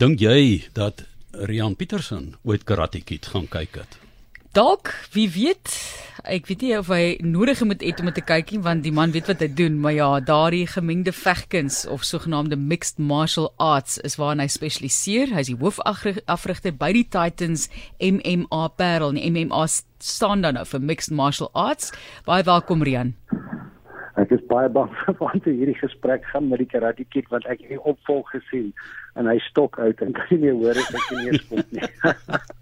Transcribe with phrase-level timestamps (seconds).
[0.00, 1.02] Dink jy dat
[1.44, 3.98] Rian Petersen ooit Karate Kid gaan kyk het?
[4.56, 5.74] Dalk, wie weet.
[6.24, 9.12] Ek weet nie of hy nodig moet het om te kyk nie want die man
[9.12, 14.16] weet wat hy doen, maar ja, daardie gemengde vegkuns of sogenaamde mixed martial arts is
[14.16, 15.34] waarna hy spesialiseer.
[15.36, 17.68] Hy is die hoofafrigter by die Titans
[18.00, 19.12] MMA Parel.
[19.20, 19.66] Die MMA
[20.00, 21.92] staan dan nou vir mixed martial arts.
[22.24, 23.18] Baie welkom Rian.
[24.30, 27.64] Ek is baie bang vir wat hierdie gesprek gaan met die karate kid want ek
[27.64, 28.68] het die opvolg gesien
[29.18, 31.88] en hy stok uit en kan nie hoor as ek nie spot nie.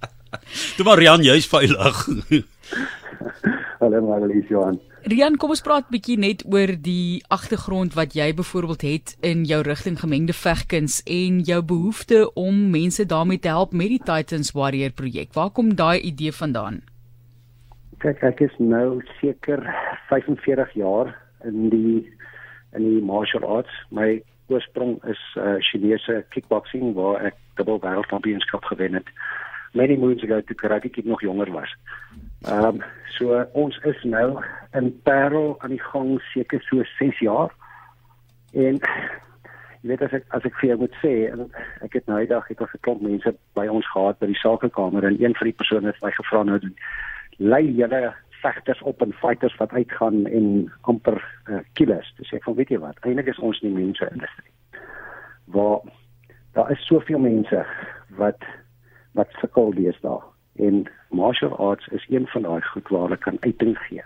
[0.78, 2.00] Toe maar Rian jy's veilig.
[3.82, 4.80] Hallo Marlies Johan.
[5.12, 9.44] Rian, kom ons praat 'n bietjie net oor die agtergrond wat jy byvoorbeeld het in
[9.44, 14.56] jou rigting gemengde vegkuns en jou behoefte om mense daarmee te help met die Titans
[14.56, 15.36] Warrior projek.
[15.36, 16.80] Waar kom daai idee vandaan?
[18.00, 19.60] Kyk, ek is nou seker
[20.08, 22.12] 45 jaar in die
[22.73, 23.73] in die martial arts.
[23.91, 29.09] My oorsprong is uh, Chinese kickboxing waar ek dubbel wêreldkampioenskap gewen het
[29.73, 31.77] many moons ago toe karate kid nog jonger was.
[32.47, 32.83] Ehm um,
[33.19, 37.50] so ons is nou in Parel aan die gang seker so 6 jaar.
[38.52, 38.78] En
[39.83, 41.45] jy weet as ek as ek vir jou moet sê en
[41.86, 45.05] ek het nou eendag het ons 'n klomp mense by ons gehad by die sakekamer
[45.05, 46.58] en een van die persone het my gevra nou
[47.39, 52.12] lei julle vegters op en fighters wat uitgaan en amper uh, killers.
[52.17, 54.53] Dis ek van weet jy wat, eintlik is ons nie mense industrie.
[55.55, 55.80] Waar
[56.56, 57.64] daar is soveel mense
[58.19, 58.45] wat
[59.19, 60.20] wat sukkel deesdae
[60.58, 64.05] en martial arts is een van daai goed waar hulle kan uiting gee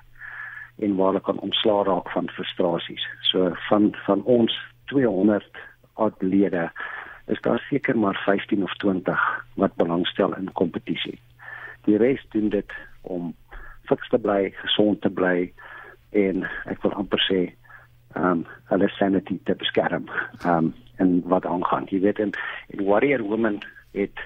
[0.78, 3.06] en waar hulle kan ontslaa raak van frustrasies.
[3.30, 4.56] So van van ons
[4.92, 5.60] 200
[5.94, 6.70] atlete
[7.26, 11.18] is daar seker maar 15 of 20 wat belangstel in kompetisie.
[11.84, 13.34] Die res doen dit om
[13.92, 15.52] fiks te bly, gesond te bly
[16.16, 17.42] en ek wil amper sê
[18.18, 20.08] um hulle sanity te beskerm.
[20.44, 21.88] Um en wat aangaan.
[21.90, 22.34] Jy weet en,
[22.70, 23.58] en Warrior Women
[23.96, 24.20] het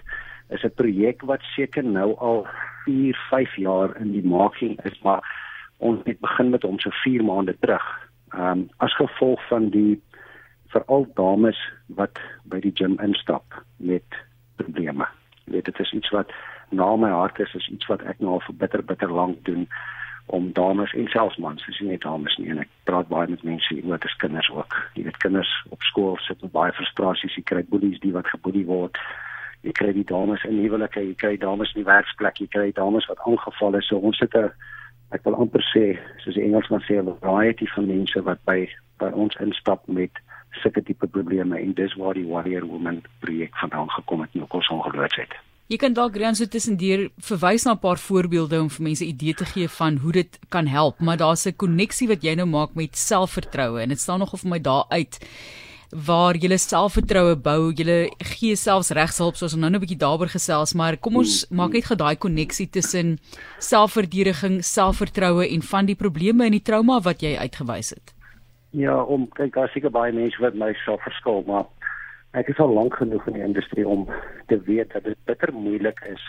[0.50, 2.46] is 'n projek wat seker nou al
[2.84, 5.22] 4, 5 jaar in die making is, maar
[5.78, 7.86] ons het begin met hom so 4 maande terug.
[8.34, 10.02] Ehm um, as gevolg van die
[10.66, 14.06] veral dames wat by die gym instap met
[14.56, 15.06] probleme.
[15.44, 16.32] Jy weet dit is iets wat
[16.76, 19.66] na my hart is, is iets wat ek nou al vir bitter bitter lank doen
[20.36, 23.44] om dames en selfs mans, dis nie net dames nie en ek praat baie met
[23.46, 24.74] mense oor dit is kinders ook.
[24.98, 28.66] Jy weet kinders op skool sit met baie frustrasies, jy kry boelies die wat geboelie
[28.66, 28.98] word
[29.66, 33.06] jy kry die dames in huwelike, jy kry dames in die werksplek, jy kry dames
[33.10, 33.88] wat aangeval is.
[33.90, 34.50] So ons het 'n
[35.10, 39.10] ek wil amper sê, soos die Engelsman sê, 'n variety van mense wat by by
[39.12, 40.10] ons instap met
[40.62, 44.54] sulke tipe probleme en dis waar die Warrior Woman projek vandaan gekom het en ook
[44.54, 45.34] ons ongeloofs het.
[45.66, 49.34] Jy kan dalk grens so tussendeur verwys na 'n paar voorbeelde om vir mense idee
[49.34, 52.74] te gee van hoe dit kan help, maar daar's 'n koneksie wat jy nou maak
[52.74, 55.18] met selfvertroue en dit staan nog of my daar uit
[55.90, 60.74] waar jy selfvertroue bou, jy gee selfs regshulp soos ons nou 'n bietjie daaroor gesels,
[60.74, 63.18] maar kom ons maak net gedaai koneksie tussen
[63.58, 68.14] selfverdediging, selfvertroue en van die probleme en die trauma wat jy uitgewys het.
[68.70, 71.64] Ja, om kyk daar seker baie mense wat my self verskil, maar
[72.36, 74.04] ek is al lank genoeg in die industrie om
[74.50, 76.24] te weet dat dit bitter moeilik is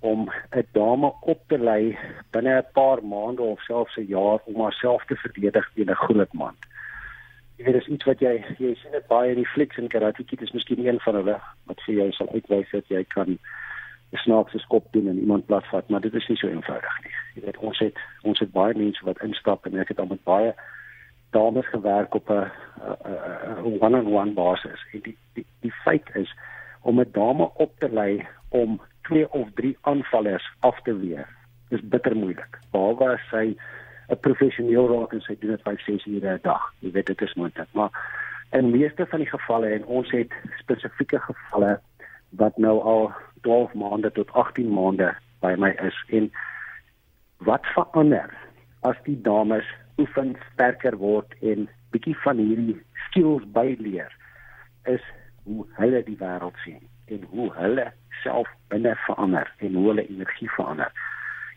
[0.00, 1.98] om 'n dame op te lei
[2.30, 6.32] binne 'n paar maande of selfs 'n jaar om haarself te verdedig teen 'n groot
[6.32, 6.56] man.
[7.56, 10.24] Jy weet dis iets wat jy jy sien dit baie in die flieks en karate
[10.24, 13.28] kit is miskien een van hulle wat vir jou sal uitwys dat jy kan
[14.12, 17.14] 'n snaakse skop doen en iemand platvat maar dit is nie so eenvoudig nie.
[17.34, 20.24] Jy weet ons het ons het baie mense wat instap en ek het al met
[20.24, 20.54] baie
[21.30, 22.50] dames gewerk op 'n
[23.80, 24.86] one-on-one basis.
[24.92, 26.34] En die die die feit is
[26.82, 31.28] om 'n dame op te lei om twee of drie aanvallers af te weer
[31.68, 33.56] is bitter moeilik behalwe as sy
[34.08, 36.62] 'n professioneel raak en sy doen dit 5 6 ure 'n dag.
[36.78, 37.90] Jy weet dit is moontlik, maar
[38.50, 41.80] in meeste van die gevalle en ons het spesifieke gevalle
[42.30, 43.12] wat nou al
[43.42, 46.04] 12 maande tot 18 maande by my is.
[46.08, 46.32] En
[47.38, 48.34] wat verander
[48.80, 49.66] as die dames
[50.00, 54.12] oefen sterker word en bietjie van hierdie skills byleer
[54.88, 55.04] is
[55.44, 56.82] hoe hulle die wêreld sien
[57.14, 57.86] en hoe hulle
[58.22, 60.92] self binne verander en hoe hulle energie verander.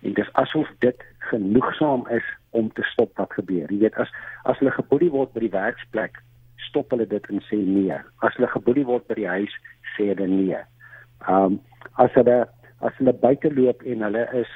[0.04, 3.72] En dis asof dit genoegsaam is om te stop wat gebeur.
[3.72, 4.12] Jy weet as
[4.50, 6.20] as hulle geboelie word by die werksplek,
[6.68, 8.00] stop hulle dit en sê nee.
[8.26, 9.56] As hulle geboelie word by die huis,
[9.96, 10.60] sê hulle nee.
[11.30, 11.60] Um,
[12.02, 12.44] as hulle
[12.84, 14.52] as hulle buite loop en hulle is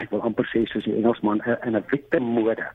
[0.00, 2.66] ek wil amper sê soos die Engelsman in 'n victim mode,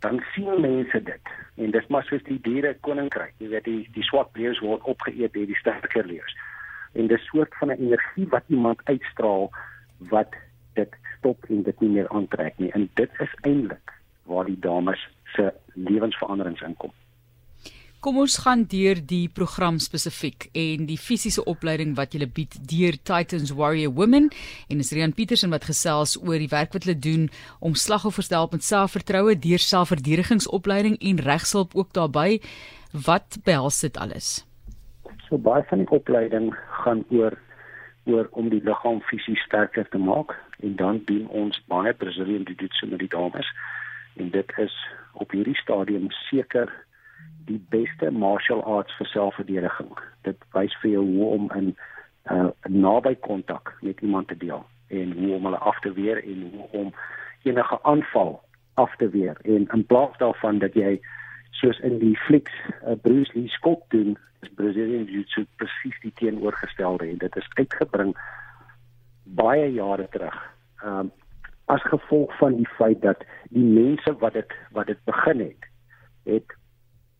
[0.00, 1.32] dan sien mense dit.
[1.54, 3.34] En dis maar soos die diere koninkryk.
[3.38, 6.36] Jy weet die die swak leeu's word opgeëet deur die sterker leeu's.
[6.92, 9.50] En dis soort van 'n energie wat iemand uitstraal
[9.98, 10.34] wat
[10.74, 13.92] dit stop en dit nie meer aantrek nie en dit is eintlik
[14.24, 16.92] waar die dames se lewensveranderings inkom.
[18.00, 22.96] Kom ons gaan deur die program spesifiek en die fisiese opleiding wat julle bied deur
[22.96, 24.30] Titans Warrior Women
[24.72, 27.28] en is Rian Petersen wat gesels oor die werk wat hulle doen
[27.60, 32.40] om slagoffers te help met selfvertroue deur selfverdedigingsopleiding en regshulp ook daarbey.
[32.96, 34.32] Wat behels dit alles?
[35.28, 37.36] So baie van die opleiding gaan oor
[38.08, 40.32] oor om die liggaam fisies sterker te maak
[40.64, 43.56] en dan doen ons baie Brazilian jiu-jitsu met die dames
[44.16, 46.72] en dit is op hierdie stadium seker
[47.46, 49.90] die beste martial arts vir selfverdediging.
[50.22, 51.74] Dit wys vir jou hoe om in
[52.30, 56.24] 'n uh, naby kontak met iemand te deel en hoe om hulle af te weer
[56.24, 56.94] en hoe om
[57.42, 58.42] enige aanval
[58.74, 59.36] af te weer.
[59.42, 61.00] En in plaas daarvan dat jy
[61.50, 67.08] soos in die flieks uh, Bruce Lee skop doen, is Brazilian Jiu-Jitsu presies die teenoorgestelde
[67.08, 68.14] en dit is uitgebring
[69.24, 70.36] baie jare terug.
[70.84, 71.12] Um
[71.70, 73.20] as gevolg van die feit dat
[73.54, 75.68] die mense wat dit wat dit begin het,
[76.26, 76.54] het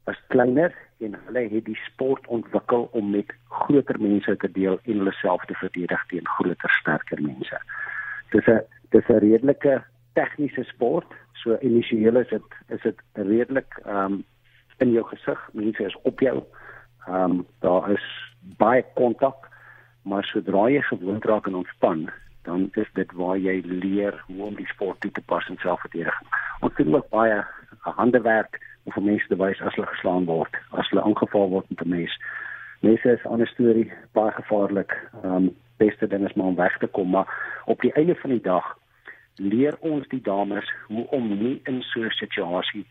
[0.04, 5.00] was kleiner en hulle het die sport ontwikkel om met groter mense te deel en
[5.02, 7.60] hulle self te verdedig teen groter sterker mense.
[8.30, 8.60] Dis 'n
[8.90, 9.82] dis 'n redelike
[10.12, 11.06] tegniese sport.
[11.32, 14.24] So initieel is dit is dit redelik ehm um,
[14.78, 16.44] in jou gesig, mense is op jou.
[17.06, 18.06] Ehm um, daar is
[18.56, 19.48] baie kontak,
[20.02, 22.10] maar sodra jy gewoond raak en ontspan,
[22.42, 26.28] dan is dit waar jy leer hoe om die sport toe te pas in selfverdediging.
[26.60, 27.44] Ons doen ook baie
[27.80, 31.84] handewerk of om mense te wys as hulle geslaan word, as hulle aangeval word met
[31.84, 32.14] 'n mes.
[32.80, 34.92] Mense is 'n ander storie, baie gevaarlik.
[35.22, 37.28] Ehm um, beste ding is maar om weg te kom, maar
[37.64, 38.76] op die einde van die dag
[39.36, 42.86] leer ons die dames hoe om nie in so 'n situasie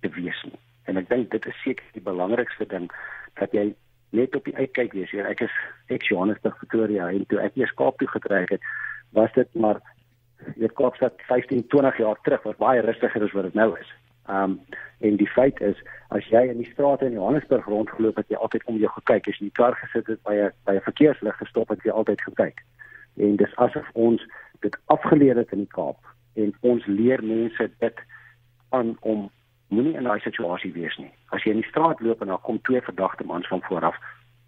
[0.00, 0.58] te wees nie.
[0.84, 2.90] En ek dink dit is seker die belangrikste ding
[3.34, 3.74] dat jy
[4.10, 5.10] net op die uitkyk wees.
[5.10, 5.54] Hier ek is
[5.88, 8.62] ek Johannesburg Pretoria en toe ek eers Kaap toe getrek het,
[9.10, 9.80] was dit maar
[10.54, 13.92] hier Kaapstad 15, 20 jaar terug was baie rustiger as wat dit nou is.
[14.26, 14.60] Ehm um,
[14.98, 15.76] en die feit is
[16.08, 19.36] as jy in die strate in Johannesburg rondgeloop het, jy altyd om jou gekyk, as
[19.36, 22.20] jy in die kar gesit het by 'n by 'n verkeerslig gestop het, jy altyd
[22.20, 22.64] gekyk.
[23.16, 24.26] En dis asof ons
[24.60, 25.98] dit afgeleer het in die Kaap
[26.34, 27.98] en ons leer mense dit
[28.70, 29.30] aan om
[29.68, 31.12] moenie in daai situasie wees nie.
[31.30, 33.96] As jy in die straat loop en daar kom twee verdagte mans van vooraf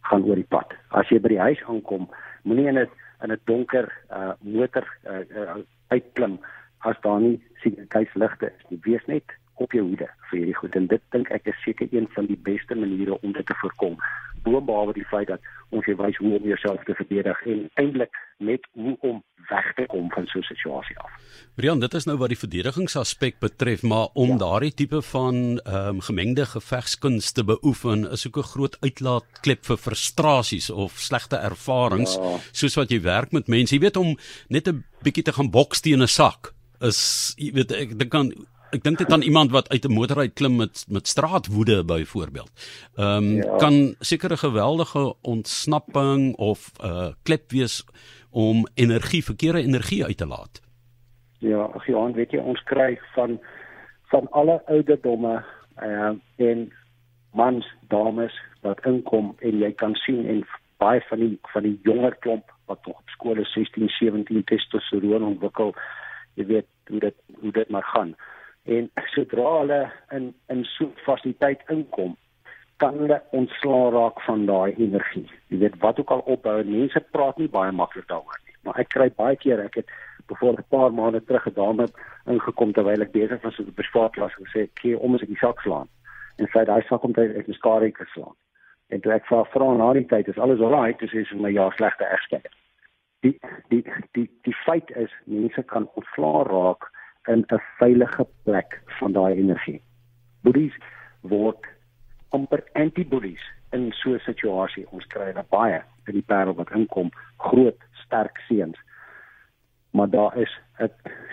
[0.00, 0.74] gaan oor die pad.
[0.90, 2.08] As jy by die huis aankom,
[2.42, 2.88] moenie in 'n
[3.22, 5.56] in 'n donker uh motor uh, uh
[5.88, 6.38] uitklim
[6.78, 8.80] as daar nie sekuriteitsligte is nie.
[8.82, 9.24] Wees net
[9.56, 12.38] op jou hoede vir hierdie goed en dit dink ek is seker een van die
[12.48, 13.96] beste maniere om dit te voorkom.
[14.44, 15.40] Boonbehalwe die feit dat
[15.74, 19.86] ons jy wys hoe om jouself te verdedig en eintlik net hoe om weg te
[19.90, 21.10] kom van so 'n situasie af.
[21.54, 24.36] Brian, dit is nou wat die verdedigingsaspek betref, maar om ja.
[24.36, 30.70] daardie tipe van ehm um, gemengde gevegskunste beoefen is ook 'n groot uitlaatklep vir frustrasies
[30.70, 32.38] of slegte ervarings, ja.
[32.52, 33.74] soos wat jy werk met mense.
[33.74, 34.16] Jy weet om
[34.48, 38.32] net 'n bietjie te gaan boks teen 'n sak is jy weet ek dit kan
[38.76, 42.52] ek dink dit aan iemand wat uit 'n motor uit klim met met straatwoede byvoorbeeld.
[42.96, 43.56] Ehm um, ja.
[43.56, 47.84] kan seker 'n geweldige ontsnapping of 'n uh, klep wees
[48.30, 50.62] om energie, verkeerde energie uit te laat.
[51.38, 53.40] Ja, ag ja, weet jy ons kry van
[54.10, 55.44] van alle ouderdomme
[55.82, 56.72] uh, en
[57.32, 60.46] mans, dames wat inkom en jy kan sien en
[60.76, 65.22] baie van die van die jonger klomp wat nog op skool is 16, 17 testosteron
[65.22, 65.74] ontwikkel.
[66.34, 68.16] Jy weet hoe dit hoe dit maar gaan
[68.66, 69.80] en sodra hulle
[70.12, 72.16] in in so 'n fasiliteit inkom
[72.76, 75.28] kan hulle ontslaa raak van daai energie.
[75.48, 78.88] Jy weet wat ook al opbou, mense praat nie baie maklik daaroor nie, maar ek
[78.88, 79.88] kry baie keer ek het
[80.28, 81.86] voor 'n paar maande terug 'n dame
[82.26, 85.44] ingekom terwyl ek besig was met 'n bespaarklas en sê ek om as ek die
[85.44, 85.88] sak slaan
[86.38, 88.36] en sê daai sak ek is skare geslaan.
[88.88, 91.70] En toe ek vra vra na die tyd is alles alright, dis is my ja
[91.70, 92.54] slegte egskeiding.
[93.22, 93.38] Die
[93.68, 96.90] die die die feit is mense kan ontslaa raak
[97.26, 99.82] in 'n veilige plek van daai energie.
[100.42, 100.76] Boedies
[101.20, 101.66] word
[102.30, 104.86] amper antibodies in so 'n situasie.
[104.90, 108.78] Ons kry daar baie in die parel wat inkom, groot, sterk seuns.
[109.90, 110.90] Maar daar is 'n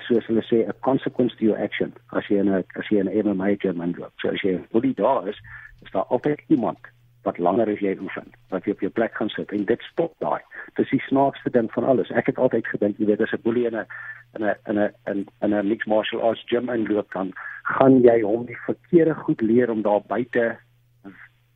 [0.08, 3.56] soos hulle sê 'n consequence to your action as jy 'n as jy 'n MMA
[3.58, 4.14] gym loop.
[4.18, 5.40] So as jy boedie daar is,
[5.82, 6.80] is daar altyd iemand
[7.24, 10.14] wat langer as jy oefen, wat jy op jou plek gaan sit en dit stop
[10.24, 10.42] daai.
[10.80, 12.12] Dis die snaakste ding van alles.
[12.12, 13.86] Ek het altyd gedink jy weet as 'n boelie in 'n
[14.36, 17.32] in 'n in 'n 'n 'n mixed martial arts gym inloop kan,
[17.64, 20.58] gaan jy hom die verkeerde goed leer om daar buite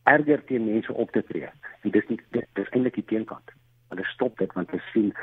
[0.04, 1.50] erger teen mense op te tree.
[1.84, 3.52] En dis nie dit is eintlik die teenkant.
[3.90, 5.14] Hulle stop dit want hulle sien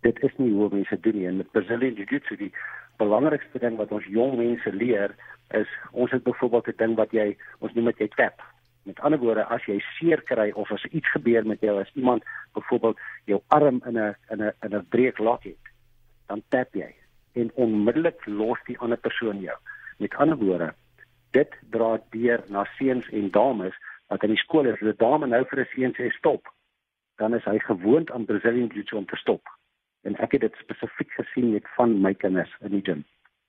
[0.00, 1.26] dit is nie hoe mense doen nie.
[1.26, 2.52] En met Brazilian Jiu-Jitsu die
[2.96, 5.14] belangrikste ding wat ons jong mense leer
[5.50, 8.42] is ons het byvoorbeeld 'n ding wat jy ons noem dit jy tap
[8.82, 12.24] Met ander woorde, as jy seer kry of as iets gebeur met jou, as iemand
[12.54, 12.98] byvoorbeeld
[13.30, 15.64] jou arm in 'n in 'n in 'n breek laat het,
[16.26, 16.94] dan tap jy
[17.32, 19.56] en onmiddellik los die ander persoon jou.
[19.98, 20.74] Met ander woorde,
[21.30, 23.74] dit dra deur na seuns en dames
[24.08, 26.52] wat in die skool is, as 'n dame nou vir 'n seun sê stop,
[27.16, 29.42] dan is hy gewoond aan Brazilian Jiu-Jitsu om te stop.
[30.02, 33.04] En ek het dit spesifiek gesien met van my kinders in die gym.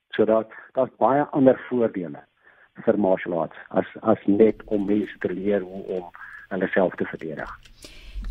[0.10, 2.24] So daar daar's baie ander voordele
[2.86, 6.10] vir martial arts as as net om mense te leer hoe om
[6.53, 7.51] hulle self te verdedig.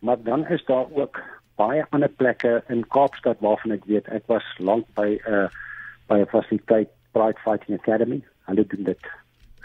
[0.00, 1.20] maar dan is daar ook
[1.58, 5.48] baie ander plekke in Kaapstad waarvan ek weet ek was lank by 'n uh,
[6.10, 8.20] by 'n fasiliteit Pride Fighting Academy.
[8.46, 9.10] Hulle doen dit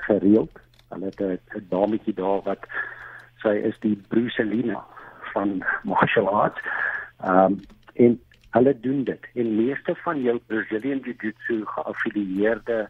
[0.08, 0.60] gereeld.
[0.90, 2.66] Hulle het 'n dametjie daar wat
[3.44, 4.84] sy is die Brucelina
[5.34, 6.62] van martial arts.
[7.26, 7.60] Um,
[7.94, 9.24] en hulle doen dit.
[9.34, 12.90] En meeste van jou Brazilian Jiu-Jitsu geaffilieerde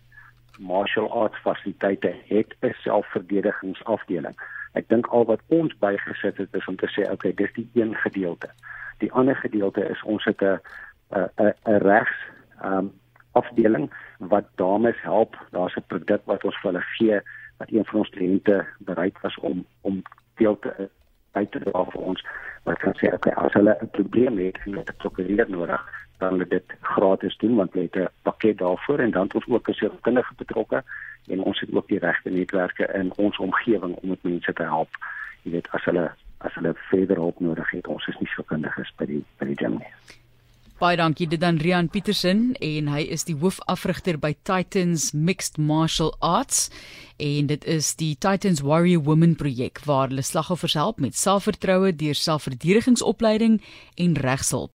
[0.59, 4.35] martial arts fasiliteite het 'n selfverdedigingsafdeling.
[4.73, 7.95] Ek dink al wat ons bygesit het is om te sê okay dis die een
[7.95, 8.49] gedeelte
[9.03, 10.59] die ander gedeelte is ons het 'n
[11.13, 12.17] 'n 'n regs
[12.63, 12.91] um,
[13.31, 17.19] afdeling wat dames help daar's 'n produk wat ons vir hulle gee
[17.57, 20.01] wat een van ons kliënte bereid was om om
[20.35, 20.89] deel te
[21.33, 22.25] by te dra vir ons
[22.63, 25.81] wat kan sê okay as hulle 'n probleem het en dit prokureer nodig
[26.17, 29.47] dan hulle dit gratis doen want hulle het 'n pakket daarvoor en dan het ons
[29.47, 30.83] ook 'n sielkundige betrokke
[31.27, 34.89] en ons het ook die regte netwerke in ons omgewing om met mense te help.
[35.43, 36.11] Jy weet as hulle
[36.43, 39.49] as hulle verder hulp nodig het, ons is nie so kundig is by die by
[39.49, 39.93] die gym nie.
[40.81, 46.11] Baie dankie dit dan Rian Petersen en hy is die hoofafrigter by Titans Mixed Martial
[46.19, 46.65] Arts
[47.21, 52.17] en dit is die Titans Warrior Women projek waar hulle slagoffers help met selfvertroue deur
[52.17, 53.59] selfverdedigingsopleiding
[54.01, 54.71] en regshulp.